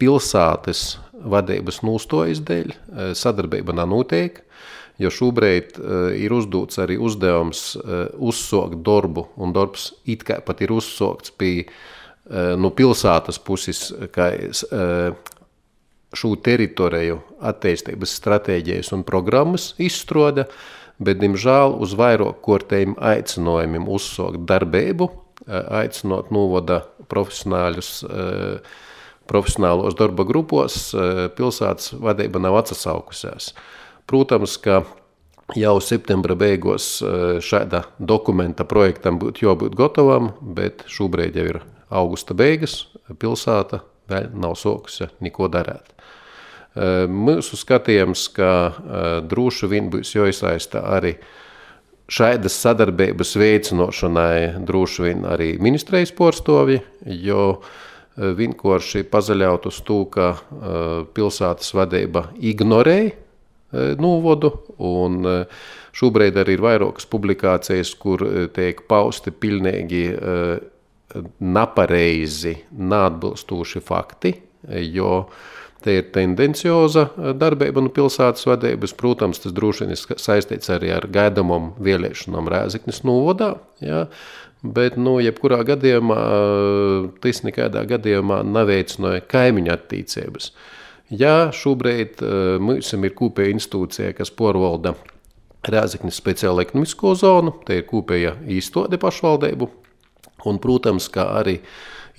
pilsētas 0.00 0.84
vadības 1.20 1.82
nūstojas 1.84 2.40
dēļ 2.48 2.72
sadarbība 3.18 3.76
nav 3.76 3.90
noteikta, 3.92 4.46
jo 5.00 5.10
šobrīd 5.12 5.78
ir 6.20 6.34
uzdots 6.36 6.80
arī 6.82 6.98
uzdevums 7.00 7.72
uzsākt 8.20 8.82
darbu, 8.86 9.26
un 9.40 9.54
darbs 9.56 9.90
it 10.04 10.26
kā 10.28 10.40
pat 10.44 10.60
ir 10.64 10.74
uzsākts 10.76 11.32
pie 11.40 11.64
no 12.60 12.70
pilsētas 12.76 13.40
puses, 13.42 13.88
kā 14.14 14.28
šo 16.10 16.34
teritoriju 16.42 17.20
attīstības 17.50 18.12
stratēģijas 18.18 18.92
un 18.96 19.04
programmas 19.06 19.72
izstrāde, 19.82 20.46
bet, 21.00 21.20
diemžēl, 21.22 21.78
uz 21.80 21.94
vairāk 21.98 22.42
kārtējiem 22.44 22.96
aicinājumiem 22.98 23.88
uzsākt 23.88 24.44
darbību, 24.50 25.08
aicinot 25.48 26.30
novada 26.34 26.82
profesionāļus, 27.10 27.92
profesionālos 29.30 29.96
darba 29.98 30.26
grupos, 30.26 30.90
pilsētas 31.38 31.94
vadība 32.02 32.42
nav 32.42 32.58
atsaukusies. 32.60 33.54
Protams, 34.10 34.56
ka 34.58 34.80
jau 35.54 35.76
septembra 35.82 36.34
beigās 36.38 36.96
šāda 37.46 37.84
dokumenta 37.98 38.66
projektam 38.66 39.20
būtu 39.22 39.44
jābūt 39.46 39.76
gatavam, 39.78 40.32
bet 40.40 40.82
šobrīd 40.90 41.38
jau 41.38 41.46
ir 41.52 41.60
augusta 41.90 42.34
beigas, 42.34 42.88
pilsēta 43.22 43.84
vēl 44.10 44.30
nav 44.34 44.56
sākusi 44.58 45.10
neko 45.22 45.46
darīt. 45.50 45.94
Mūsu 47.10 47.58
skatījums, 47.58 48.28
ka 48.34 48.50
droši 49.30 49.70
vien 49.70 49.90
būs 49.90 50.14
jāiesaista 50.14 50.84
arī 50.96 51.16
šādas 52.10 52.58
sadarbības 52.62 53.36
veicināšanai 53.38 54.66
droši 54.66 55.06
vien 55.06 55.24
arī 55.30 55.52
ministrijas 55.62 56.10
porstovi, 56.14 56.80
jo 57.06 57.60
vienkārši 58.18 59.06
pazaļaut 59.10 59.66
uz 59.70 59.82
to, 59.86 60.04
ka 60.10 60.32
pilsētas 61.14 61.74
vadība 61.78 62.28
ignorēja 62.38 63.29
novodu, 63.72 64.52
un 64.82 65.22
šobrīd 65.96 66.38
arī 66.42 66.56
ir 66.58 66.64
vairākas 66.64 67.06
publikācijas, 67.10 67.94
kur 68.00 68.24
tiek 68.54 68.84
pausti 68.90 69.32
pilnīgi 69.34 70.04
nepareizi, 71.40 72.54
neatbilstoši 72.78 73.82
fakti, 73.82 74.34
jo 74.94 75.14
te 75.80 75.96
ir 75.96 76.10
tendencioza 76.14 77.06
darbība 77.40 77.82
no 77.82 77.90
pilsētas 77.94 78.46
vadības. 78.48 78.94
Protams, 78.98 79.40
tas 79.42 79.54
droši 79.56 79.86
vien 79.86 79.96
ir 79.96 80.20
saistīts 80.20 80.70
arī 80.72 80.92
ar 80.94 81.08
gaidāmām 81.10 81.72
vēlēšanām 81.80 82.50
Rēzeknes 82.52 83.02
novadā. 83.08 83.54
Ja? 83.84 84.04
Bet, 84.60 84.98
nu, 85.00 85.16
jebkurā 85.24 85.62
gadījumā 85.64 86.18
tas 87.24 87.40
nekādā 87.46 87.86
gadījumā 87.88 88.42
neveicināja 88.44 89.24
kaimiņu 89.30 89.72
attīstības. 89.72 90.50
Ja 91.10 91.50
šobrīd 91.54 92.20
mums 92.62 92.92
ir 92.94 93.14
kopēja 93.18 93.56
institūcija, 93.56 94.14
kas 94.14 94.30
porvalda 94.30 94.94
Rēzeknes 95.66 96.16
speciālo 96.16 96.62
ekonomisko 96.62 97.16
zonu, 97.18 97.52
te 97.66 97.80
ir 97.80 97.88
kopēja 97.88 98.36
īstode 98.48 98.96
pašvaldību, 99.02 99.66
Un, 100.48 100.60
protams, 100.62 101.08
kā 101.12 101.26
arī 101.40 101.58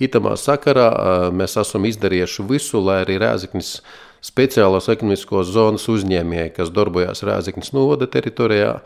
itamā 0.02 0.36
sakarā 0.38 0.88
mēs 1.34 1.56
esam 1.60 1.86
izdarījuši 1.88 2.46
visu, 2.48 2.82
lai 2.82 3.02
arī 3.04 3.18
Rēzaknis 3.22 3.76
speciālās 4.22 4.88
ekonomiskos 4.92 5.50
zonas 5.54 5.88
uzņēmēji, 5.90 6.54
kas 6.58 6.70
darbojas 6.74 7.24
Rēzaknis 7.26 7.72
novada 7.74 8.06
teritorijā, 8.10 8.76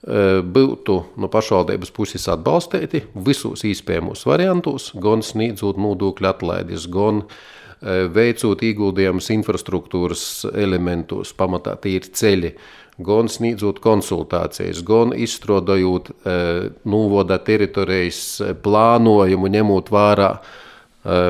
būtu 0.00 0.94
no 1.20 1.28
pašvaldības 1.28 1.90
puses 1.92 2.24
atbalstīti 2.32 3.02
visos 3.26 3.66
iespējamos 3.68 4.24
variantos, 4.24 4.90
gan 4.96 5.20
sniedzot 5.20 5.76
nodokļu 5.76 6.30
atlaides, 6.30 6.86
gan 6.88 7.26
veicot 8.14 8.64
ieguldījumus 8.64 9.28
infrastruktūras 9.32 10.24
elementos, 10.52 11.34
pamatā 11.36 11.76
tīri 11.84 12.12
ceļi, 12.16 12.54
gan 13.04 13.28
sniedzot 13.32 13.80
konsultācijas, 13.84 14.82
gan 14.86 15.14
izstrādājot 15.16 16.10
e, 16.10 16.34
novada 16.88 17.38
teritorijas 17.44 18.22
e, 18.40 18.54
plānojumu, 18.64 19.50
ņemot 19.56 19.92
vērā 19.94 20.30
e, 20.36 21.20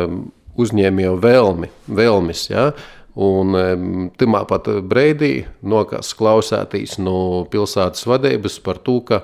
uzņēmēju 0.61 1.19
vēlmi, 1.23 1.71
vēlmis. 2.01 2.47
Ja? 2.51 2.71
Un 3.19 4.11
timā 4.19 4.45
pat 4.47 4.69
brīdī 4.87 5.33
nokas 5.67 6.13
klausētīs 6.15 6.99
no 7.03 7.47
pilsētas 7.51 8.07
vadības 8.07 8.61
par 8.63 8.79
to, 8.87 9.01
ka 9.03 9.23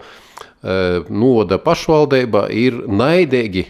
noda 1.12 1.60
pašvaldība 1.62 2.48
ir 2.50 2.80
naidīgi 2.90 3.66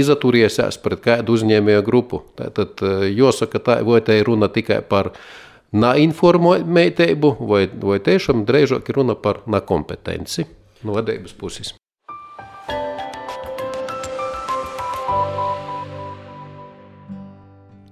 izaturiesies 0.00 0.80
pret 0.80 1.02
kādu 1.04 1.36
uzņēmēju 1.36 1.84
grupu. 1.84 2.22
Tad 2.36 2.80
jāsaka, 3.12 3.60
tā, 3.60 3.80
vai 3.84 4.00
te 4.00 4.16
ir 4.16 4.30
runa 4.30 4.48
tikai 4.48 4.80
par 4.88 5.12
neinformētību, 5.76 7.36
vai, 7.50 7.66
vai 7.68 7.98
tiešām 8.00 8.46
drīzāk 8.48 8.88
ir 8.88 9.02
runa 9.02 9.18
par 9.20 9.42
nekompetenci 9.50 10.46
no 10.86 10.96
vadības 10.96 11.36
puses. 11.36 11.74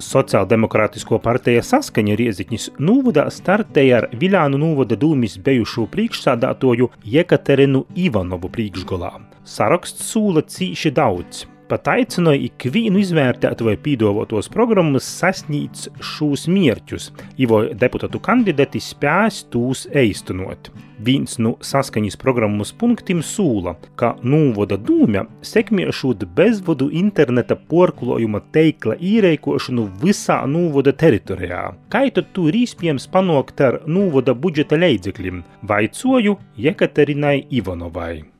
Sociāldemokrātisko 0.02 1.20
partija 1.22 1.62
saskaņa 1.62 2.16
Rieziņas 2.18 2.68
Nūvodā 2.82 3.28
startēja 3.30 4.02
ar 4.02 4.08
Viļānu 4.18 4.58
Nūvoda 4.58 4.98
dūmis 4.98 5.38
bijušo 5.44 5.86
priekšsādātoju 5.92 6.90
Jekaterinu 7.14 7.84
Ivanovu 7.94 8.50
priekšgalā. 8.50 9.12
Saraksts 9.44 10.08
sūla 10.10 10.42
cīši 10.48 10.94
daudz, 10.96 11.44
pat 11.74 11.90
aicināja 11.96 12.46
ikvienu 12.46 13.00
izvērtēt, 13.02 13.62
vai 13.66 13.74
pīdolotos 13.80 14.46
programmas 14.52 15.06
sasniedz 15.18 15.88
šos 16.14 16.46
mērķus, 16.46 17.10
jo 17.40 17.64
deputātu 17.74 18.20
kandidāti 18.22 18.82
spēs 18.82 19.42
tūs 19.50 19.88
eistunot. 19.90 20.70
Viens 21.04 21.40
no 21.42 21.56
saskaņas 21.58 22.16
programmas 22.20 22.70
punktiem 22.78 23.22
sūla, 23.26 23.74
ka 23.98 24.12
Nūvoda 24.22 24.78
dūmja 24.78 25.24
sekmiešot 25.44 26.22
bezvadu 26.36 26.86
interneta 26.94 27.56
porklojuma 27.58 28.44
teikla 28.54 28.94
īreikošanu 29.02 29.88
visā 30.04 30.38
Nūvoda 30.46 30.94
teritorijā. 30.94 31.64
Kā 31.90 32.04
tad 32.14 32.30
tu 32.36 32.46
ir 32.52 32.60
iespējams 32.62 33.08
panākt 33.10 33.64
ar 33.66 33.80
Nūvoda 33.90 34.36
budžeta 34.38 34.78
līdzekļiem? 34.78 35.42
Vaicoju 35.66 36.38
Jekaterinai 36.68 37.40
Ivanovai. 37.50 38.33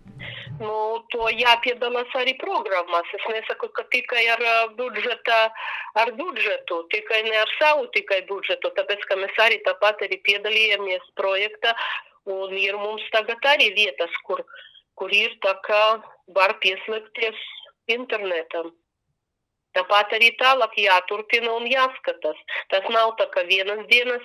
Nu, 0.61 1.03
to 1.11 1.27
jāpiedalās 1.35 2.13
arī 2.21 2.35
programmās. 2.39 3.09
Es 3.17 3.25
nesaku, 3.31 3.69
ka 3.75 3.85
tikai 3.91 4.23
ar 4.35 4.43
budžeta, 4.79 5.39
ar 5.99 6.13
budžetu, 6.19 6.85
tikai 6.95 7.23
ne 7.27 7.41
ar 7.41 7.51
savu 7.59 7.89
tikai 7.97 8.21
budžetu, 8.29 8.71
tāpēc, 8.77 9.03
ka 9.09 9.19
mēs 9.19 9.41
arī 9.47 9.59
tāpat 9.67 10.05
arī 10.07 10.21
piedalījāmies 10.29 11.09
projektā 11.19 11.75
un 12.31 12.55
ir 12.57 12.79
mums 12.79 13.05
tagad 13.13 13.43
arī 13.51 13.73
vietas, 13.75 14.15
kur, 14.29 14.45
kur 14.95 15.13
ir 15.13 15.35
tā 15.45 15.57
kā 15.67 15.83
var 16.37 16.57
pieslēgties 16.63 17.41
internetam. 17.91 18.71
Tāpat 19.75 20.15
arī 20.17 20.31
tālāk 20.39 20.77
jāturpina 20.79 21.51
un 21.51 21.67
jāskatās. 21.67 22.39
Tas 22.71 22.87
nav 22.95 23.17
tā 23.19 23.27
kā 23.35 23.43
vienas 23.49 23.83
dienas, 23.91 24.23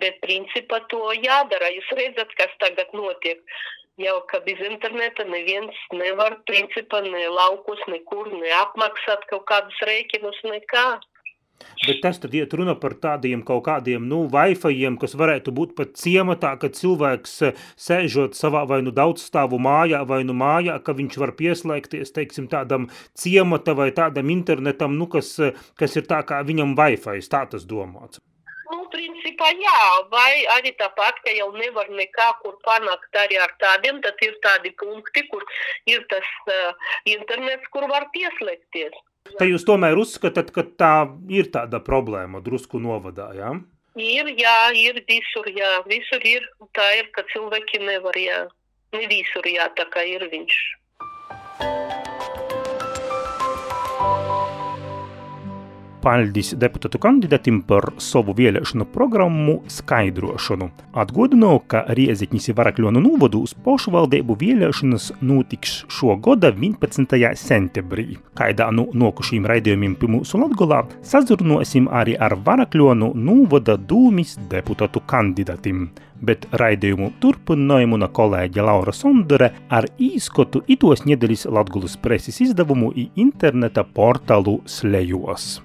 bet 0.00 0.22
principā 0.24 0.80
to 0.88 1.02
jādara. 1.20 1.68
Jūs 1.74 1.92
redzat, 1.98 2.32
kas 2.38 2.56
tagad 2.62 2.96
notiek 2.96 3.44
jau 4.04 4.16
ka 4.30 4.40
bez 4.46 4.60
interneta 4.70 5.26
neviens 5.28 5.76
nevar, 5.92 6.38
principā, 6.48 7.02
ne 7.04 7.28
laukus, 7.28 7.80
nekur, 7.92 8.32
neapmaksāt 8.42 9.26
kaut 9.32 9.46
kādus 9.50 9.80
rēķinus, 9.86 10.42
nekā. 10.48 10.86
Bet 11.86 12.00
tas 12.04 12.18
tad 12.20 12.34
iet 12.36 12.54
runa 12.56 12.74
par 12.82 12.94
tādiem 13.02 13.42
kaut 13.46 13.62
kādiem, 13.66 14.06
nu, 14.08 14.22
Wi-Fi-iem, 14.32 14.96
kas 15.00 15.16
varētu 15.20 15.52
būt 15.56 15.74
pat 15.78 15.92
ciematā, 16.00 16.54
kad 16.60 16.76
cilvēks 16.76 17.34
eh, 17.48 17.60
sēžot 17.86 18.36
savā 18.38 18.64
vai 18.70 18.80
nu 18.86 18.94
daudzstāvu 18.96 19.60
mājā, 19.60 20.02
vai 20.08 20.22
nu 20.28 20.36
mājā, 20.36 20.78
ka 20.84 20.96
viņš 20.96 21.20
var 21.20 21.34
pieslēgties, 21.40 22.14
teiksim, 22.16 22.48
tādam 22.52 22.88
ciemata 23.12 23.76
vai 23.76 23.90
tādam 23.96 24.32
internetam, 24.32 24.96
nu, 25.00 25.08
kas, 25.12 25.36
eh, 25.40 25.56
kas 25.80 26.00
ir 26.00 26.08
tā 26.08 26.24
kā 26.28 26.42
viņam 26.48 26.76
Wi-Fi, 26.80 27.20
tā 27.32 27.46
tas 27.52 27.68
domāts. 27.68 28.24
Nu, 28.70 28.84
principā 28.92 29.50
jā, 29.58 29.78
vai 30.12 30.44
arī 30.56 30.70
tāpat, 30.78 31.18
ka 31.24 31.32
jau 31.34 31.48
nevar 31.56 31.88
nekā 31.90 32.28
kur 32.42 32.54
panākt 32.66 33.18
arī 33.18 33.40
ar 33.42 33.52
tādiem, 33.62 33.98
tad 34.04 34.20
ir 34.22 34.36
tādi 34.44 34.70
punkti, 34.78 35.24
kur 35.30 35.42
ir 35.90 36.04
tas 36.12 36.28
uh, 36.46 36.92
internets, 37.10 37.66
kur 37.74 37.88
var 37.90 38.06
pieslēgties. 38.14 38.94
Tā 39.38 39.46
jūs 39.48 39.66
tomēr 39.66 39.98
uzskatāt, 40.00 40.52
ka 40.54 40.64
tā 40.80 40.94
ir 41.30 41.50
tāda 41.54 41.82
problēma 41.82 42.40
drusku 42.44 42.80
novadā, 42.82 43.30
jā? 43.36 43.52
Ir, 43.98 44.30
jā, 44.38 44.56
ir 44.78 45.02
visur, 45.08 45.50
jā, 45.50 45.80
visur 45.90 46.22
ir. 46.24 46.46
Tā 46.76 46.86
ir, 47.00 47.10
ka 47.14 47.26
cilvēki 47.32 47.82
nevar, 47.82 48.16
jā. 48.16 48.44
Ne 48.94 49.06
visur, 49.10 49.46
jā, 49.46 49.66
tā 49.78 49.86
kā 49.90 50.06
ir 50.06 50.24
viņš. 50.30 50.56
Paldies 56.00 56.54
deputātu 56.56 56.96
kandidātim 56.96 57.58
par 57.68 57.84
savu 58.00 58.32
vēlēšanu 58.38 58.86
programmu 58.94 59.58
skaidrošanu. 59.68 60.70
Atgādinu, 61.02 61.50
ka 61.68 61.82
Rieziņas 61.98 62.48
Varakļonu 62.56 63.02
novados 63.04 63.52
pašvaldību 63.66 64.36
vēlēšanas 64.40 65.10
notiks 65.20 65.82
šo 65.92 66.16
gada 66.24 66.54
11. 66.56 67.20
septembrī. 67.36 68.16
Kaidā 68.32 68.70
no 68.72 68.88
nokušiem 68.96 69.48
raidījumiem 69.52 69.98
pie 70.00 70.08
mūsu 70.16 70.40
Latgolā 70.40 70.86
sazurnosim 71.04 71.90
arī 71.92 72.16
ar 72.16 72.38
Varakļonu 72.48 73.12
novada 73.14 73.76
dūmis 73.76 74.38
deputātu 74.48 75.04
kandidātim 75.04 75.90
bet 76.20 76.46
raidījumu 76.60 77.14
turpinājumu 77.22 78.00
no 78.00 78.08
kolēģa 78.16 78.66
Laura 78.66 78.92
Sondere 78.96 79.50
ar 79.72 79.88
īskotu 79.96 80.62
itos 80.68 81.06
nedēļas 81.08 81.46
Latgulas 81.48 81.96
preses 82.00 82.40
izdevumu 82.44 82.92
i 82.92 83.08
interneta 83.24 83.86
portālu 83.96 84.60
Slejos. 84.68 85.58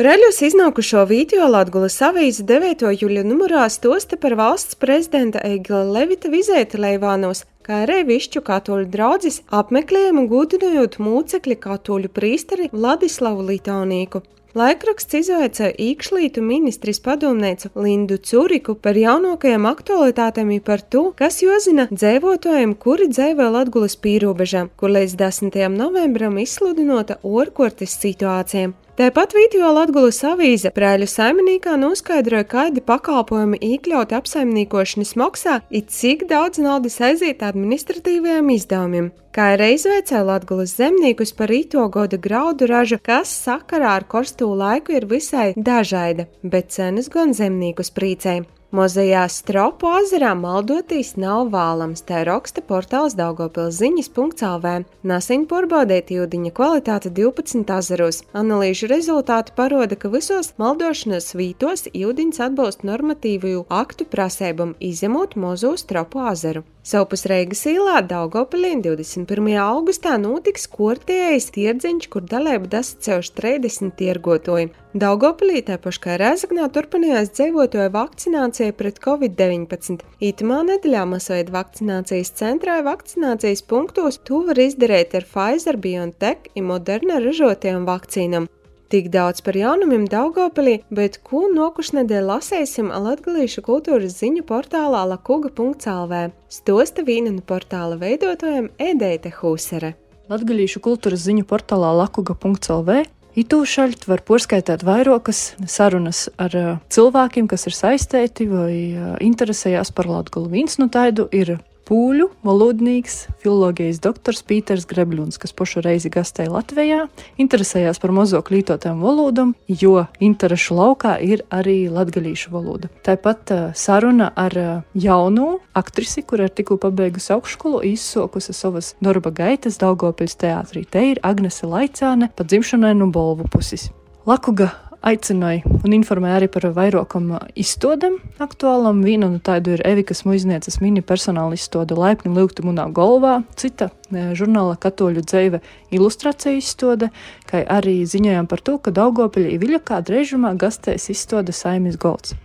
Preļus 0.00 0.38
iznākušo 0.46 1.02
video 1.04 1.44
Latgulas 1.52 1.98
avīze 2.00 2.46
9. 2.48 2.86
jūļa 3.02 3.20
numurā 3.28 3.66
stosta 3.68 4.16
par 4.16 4.32
valsts 4.38 4.78
prezidenta 4.80 5.42
Eigila 5.44 5.82
Levita 5.84 6.30
vizēti 6.32 6.80
Leivānos, 6.80 7.42
kā 7.60 7.82
arī 7.82 7.98
višķu 8.08 8.40
katoļu 8.46 8.88
draudzes 8.94 9.42
apmeklējumu 9.60 10.24
gudinojot 10.32 10.96
mūcekļi 11.04 11.58
katoļu 11.66 12.12
prīsteri 12.16 12.70
Vladislavu 12.72 13.44
Litānīku. 13.52 14.24
Laikraksts 14.56 15.20
izvaicāja 15.20 15.76
īkšlītu 15.76 16.40
ministris 16.48 17.04
padomnēcu 17.04 17.68
Lindu 17.76 18.16
Curiku 18.24 18.80
par 18.80 18.96
jaunākajām 18.96 19.68
aktualitātēm 19.68 20.56
par 20.64 20.80
to, 20.80 21.10
kas 21.12 21.42
jozina 21.44 21.90
dzēvotājiem, 21.92 22.72
kuri 22.74 23.12
dzēvē 23.12 23.52
Latgulas 23.52 24.00
pīrobežā, 24.00 24.70
kur 24.80 24.96
līdz 24.96 25.20
10. 25.20 25.60
novembram 25.76 26.40
izsludinota 26.40 27.20
orkortes 27.20 28.00
situācija. 28.00 28.72
Tāpat 29.00 29.32
video 29.32 29.70
Latvijas 29.72 30.18
avīze 30.28 30.68
Prēļu 30.76 31.06
saimniekā 31.08 31.72
noskaidroja, 31.80 32.44
kādi 32.44 32.82
pakalpojumi 32.84 33.56
iekļauti 33.64 34.12
apsaimniekošanas 34.18 35.14
maksā, 35.16 35.54
it 35.72 35.88
cik 35.88 36.26
daudz 36.28 36.60
naudas 36.60 36.98
aiziet 37.08 37.40
administratīvajiem 37.40 38.52
izdevumiem. 38.58 39.08
Kā 39.32 39.54
arī 39.54 39.70
izveicēja 39.78 40.20
Latvijas 40.34 40.76
zemniekus 40.76 41.32
par 41.32 41.48
rīto 41.48 41.88
gada 41.88 42.20
graudu 42.20 42.68
ražu, 42.68 43.00
kas 43.00 43.32
sakarā 43.48 43.96
ar 44.02 44.04
korstu 44.04 44.52
laiku 44.52 44.92
ir 44.92 45.08
visai 45.08 45.54
dažāda, 45.56 46.28
bet 46.44 46.68
cenas 46.76 47.08
gan 47.08 47.32
zemniekus 47.32 47.96
priecēja. 47.96 48.44
Mozajā 48.70 49.24
stropu 49.26 49.88
ezerā 49.98 50.30
maldotīs 50.38 51.16
nav 51.18 51.48
vālams, 51.50 52.04
tā 52.06 52.20
raksta 52.28 52.62
portāls 52.62 53.16
Daugopils 53.18 53.80
ziņas.lv. 53.80 54.74
Nasiņ 55.10 55.46
porbaudēt 55.50 56.12
jūdiņa 56.14 56.52
kvalitāte 56.54 57.10
12 57.10 57.66
ezeros. 57.80 58.22
Analīžu 58.30 58.86
rezultāti 58.92 59.56
paroda, 59.58 59.98
ka 59.98 60.12
visos 60.14 60.52
maldošanas 60.62 61.32
vītos 61.34 61.88
jūdiņas 61.90 62.44
atbilst 62.46 62.86
normatīvu 62.86 63.64
aktu 63.66 64.06
prasībām, 64.06 64.76
izņemot 64.78 65.34
mozo 65.34 65.74
stropu 65.74 66.22
ezeru. 66.30 66.62
Savupas 66.80 67.26
Reigas 67.28 67.60
īlā 67.68 67.98
Daugopilī 68.08 68.70
21. 68.80 69.50
augustā 69.60 70.14
notiks 70.16 70.64
kortējais 70.70 71.50
tirdziņš, 71.52 72.06
kur 72.08 72.24
dalību 72.24 72.70
dasacējuši 72.72 73.34
30 73.36 73.98
tirgotoji. 73.98 74.70
Daugopilī 74.96 75.60
tāpaši 75.68 76.00
kā 76.02 76.16
Rēzaknā 76.18 76.64
turpinājās 76.74 77.34
dzīvotoju 77.36 77.92
vakcinācija 77.94 78.59
pret 78.76 79.00
covid-19. 79.00 80.04
Itamā 80.20 80.60
nedēļā 80.68 81.02
masveida 81.08 81.54
vakcinācijas 81.54 82.30
centrā 82.36 82.76
vakcinācijas 82.86 83.64
punktos 83.66 84.20
to 84.28 84.42
var 84.46 84.60
izdarīt 84.60 85.16
ar 85.18 85.26
Pfizer, 85.26 85.78
BioNTech 85.80 86.52
un 86.60 86.68
Moderna 86.68 87.18
ražotajām 87.24 87.88
vakcīnām. 87.88 88.48
Tik 88.90 89.08
daudz 89.14 89.40
par 89.46 89.54
jaunumiem 89.54 90.04
Daugopilī, 90.10 90.80
bet 90.90 91.20
ko 91.26 91.44
nokušnedēļ 91.54 92.24
lasēsim 92.26 92.90
latgalīšu 92.90 93.62
kultūras 93.66 94.18
ziņu 94.18 94.42
portālā 94.48 95.04
lakuga.lv. 95.12 96.24
Stosta 96.50 97.06
vīna 97.06 97.32
no 97.36 97.46
portāla 97.46 97.96
veidotājiem 98.00 98.72
Edeite 98.90 99.30
Hūsere. 99.40 99.94
Latgalīšu 100.30 100.82
kultūras 100.82 101.24
ziņu 101.28 101.46
portālā 101.46 101.94
lakuga.lv 102.02 103.00
Itu 103.38 103.62
šaļt 103.62 104.08
var 104.10 104.24
porskaitāt 104.26 104.82
vairākas 104.86 105.54
sarunas 105.70 106.26
ar 106.40 106.54
cilvēkiem, 106.90 107.46
kas 107.50 107.68
ir 107.70 107.76
saistīti 107.76 108.48
vai 108.50 108.74
interesējās 109.22 109.92
par 109.94 110.10
Latgulu. 110.10 110.50
Viens 110.50 110.80
no 110.82 110.88
taidu 110.90 111.28
ir 111.30 111.58
pūļu 111.90 112.28
valodnieks, 112.46 113.24
filozofijas 113.42 113.98
doktors 114.04 114.44
Pīters 114.46 114.86
Grebļuns, 114.88 115.40
kas 115.42 115.54
pašu 115.56 115.82
reizi 115.82 116.10
gastēja 116.12 116.52
Latvijā, 116.54 117.00
interesējās 117.42 117.98
par 118.02 118.14
mazo 118.14 118.38
klītotām 118.46 119.02
valodām, 119.02 119.56
jo 119.66 120.04
interešu 120.22 120.78
laukā 120.78 121.16
ir 121.24 121.42
arī 121.50 121.90
latgalīšu 121.90 122.52
valoda. 122.54 122.90
Tāpat 123.06 123.54
uh, 123.54 123.64
saruna 123.74 124.30
ar 124.38 124.58
uh, 124.58 124.70
jaunu 124.94 125.56
aktrisi, 125.74 126.22
kur 126.22 126.44
ir 126.44 126.54
tikko 126.54 126.78
pabeigusi 126.80 127.34
augšskolu, 127.34 127.82
izsokusi 127.90 128.54
savas 128.54 128.94
darba 129.02 129.34
gaitas 129.34 129.80
Daugopils 129.82 130.38
teātrī. 130.38 130.84
Te 130.86 131.02
ir 131.12 131.22
Agnese 131.26 131.66
Laicāne, 131.66 132.30
pa 132.30 132.46
dzimšanai 132.46 132.94
no 132.98 133.10
Bolvu 133.10 133.50
puses. 133.50 133.90
Lakuga 134.28 134.70
aicināja 135.06 135.64
un 135.80 135.94
informēja 135.96 136.40
arī 136.40 136.48
par 136.52 136.66
vairākam 136.76 137.32
izstādēm 137.58 138.18
aktuālam. 138.42 139.02
Viena 139.04 139.30
no 139.32 139.40
tādu 139.42 139.74
ir 139.76 139.84
Evikas 139.88 140.24
muiznieces 140.26 140.80
mini 140.82 141.02
personāla 141.06 141.56
izstāde 141.56 141.96
Laipni 141.98 142.32
lūgti 142.36 142.64
munā 142.66 142.86
galvā, 142.94 143.40
cita 143.60 143.90
e, 144.10 144.30
žurnāla 144.38 144.76
katoļu 144.80 145.24
dzēve 145.24 145.62
ilustrācija 145.96 146.60
izstāde, 146.60 147.10
kā 147.48 147.64
arī 147.64 148.00
ziņojām 148.08 148.50
par 148.50 148.62
to, 148.64 148.76
ka 148.78 148.94
Daugopiļa 148.94 149.56
Iviļakā 149.56 150.02
drežumā 150.06 150.54
gastēs 150.60 151.10
izstāde 151.14 151.56
Saimis 151.56 151.98
Golds. 152.00 152.36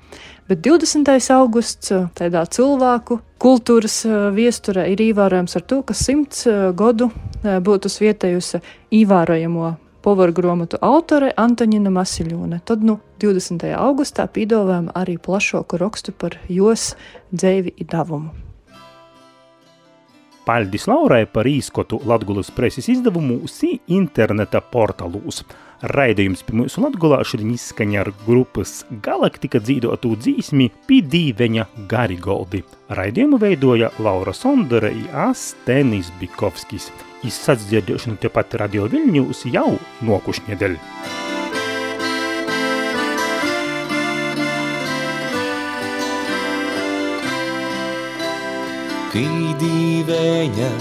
Bet 0.47 0.61
20. 0.63 1.09
augusts 1.35 1.91
e, 1.91 2.03
tādā 2.15 2.45
cilvēku 2.47 3.19
kultūras 3.41 4.03
viesturē 4.33 4.87
ir 4.93 5.01
ievērojams 5.09 5.57
ar 5.59 5.65
to, 5.67 5.81
ka 5.85 5.93
simts 5.97 6.45
gadu 6.77 7.11
būtu 7.43 7.91
svietējusi 7.91 8.63
ievērojamo 8.95 9.73
povaru 10.05 10.35
grāmatu 10.37 10.77
autore 10.85 11.31
Antonina 11.41 11.89
Masiļone. 11.89 12.61
Tad, 12.69 12.83
nu, 12.85 12.99
20. 13.23 13.65
augustā 13.73 14.27
pīdolējām 14.29 14.91
arī 14.93 15.17
plašāku 15.17 15.79
rakstu 15.81 16.13
par 16.13 16.37
jos 16.51 16.91
dzēvi 17.33 17.73
idavumu. 17.81 18.29
Paldies 20.45 20.85
Laurai 20.85 21.23
par 21.25 21.47
īskotu 21.49 22.03
Latvijas 22.05 22.51
preses 22.53 22.85
izdevumu 22.93 23.39
USI 23.47 23.79
interneta 23.97 24.61
portālūs. 24.61 25.41
Raidījums 25.83 26.43
pie 26.47 26.55
mūsu 26.55 26.79
Latvijā 26.83 27.19
šodien 27.27 27.51
izskaņa 27.55 27.99
ar 28.05 28.11
grupas 28.25 28.85
Galaktika 29.03 29.59
dzīvotu 29.59 30.13
dzīsmi 30.21 30.69
Pidīveņa 30.87 31.65
Garigoldi. 31.91 32.63
Raidījumu 32.95 33.39
veidoja 33.41 33.91
Laura 33.99 34.33
Sondere 34.33 34.93
un 34.95 35.09
Astenis 35.27 36.13
Bikovskis 36.21 36.91
izsadzirdēšanu 37.27 38.21
tepat 38.21 38.55
Radio 38.61 38.87
Viļņūs 38.91 39.45
jau 39.51 39.75
nokušņedēļ. 40.07 40.79
Pīdīvēņa 49.15 50.71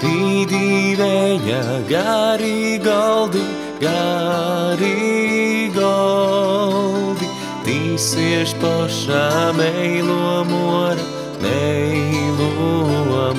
pīdīvēja 0.00 1.62
garī 1.90 2.78
galdi, 2.84 3.42
garī 3.82 5.70
galdi, 5.76 7.28
tīsieš 7.66 8.54
pašā 8.62 9.52
meilo 9.58 10.44
mora, 10.48 11.04
meilo 11.44 12.50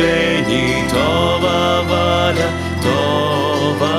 veli, 0.00 0.84
Tova 0.88 1.82
vara, 1.90 2.48
Tova 2.82 3.98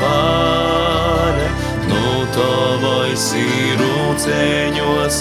vara. 0.00 1.48
Nu 1.88 2.04
Tavais 2.36 3.26
ir 3.38 3.78
rūceņos, 3.80 5.18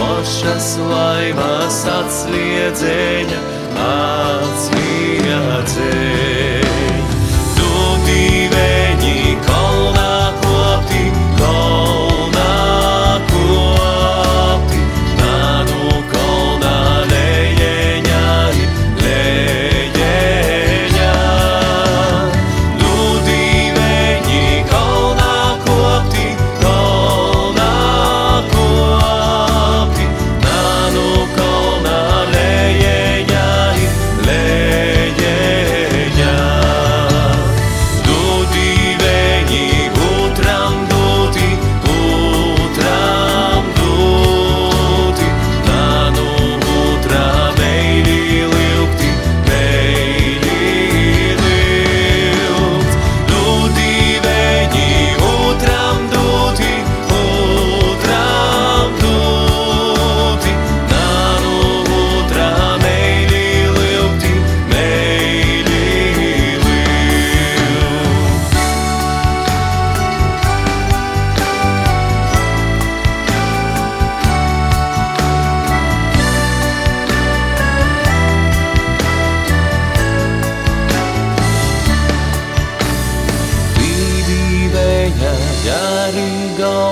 Pošas 0.00 0.66
laimās 0.88 1.84
atsliedzēņa, 2.00 3.38
atsliedzēņa. 3.76 4.69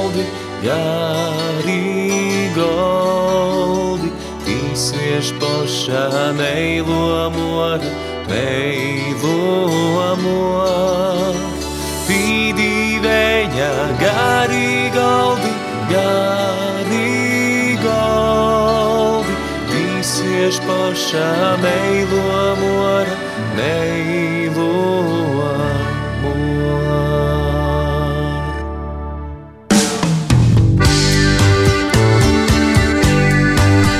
Galdi, 0.09 0.25
gari 0.63 2.51
goldi, 2.55 4.11
Tīsieš 4.47 5.33
pošā 5.41 6.33
meilo 6.37 7.31
mora, 7.35 7.91
meilo 8.29 10.17
mora. 10.23 11.33
Vīdīvēja, 12.09 13.73
gari 14.01 14.91
galdi, 14.95 15.53
gari 15.93 17.77
goldi, 17.83 19.35
Tīsieš 19.73 20.63
pošā 20.65 21.57
meilo 21.65 22.55
mora, 22.63 23.19
meilo 23.57 24.18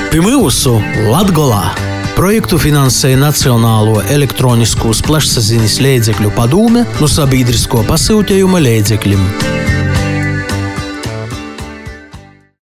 Pirmūsu 0.09 0.71
Latgolā 1.05 1.67
projektu 2.15 2.57
finansēja 2.57 3.19
Nacionālo 3.21 3.99
elektroniskos 4.09 5.03
plašsaziņas 5.05 5.75
līdzekļu 5.85 6.31
padome 6.33 6.81
no 6.97 7.09
sabiedrisko 7.13 7.83
pasūtījuma 7.85 8.57
līdzekļiem. 8.65 9.27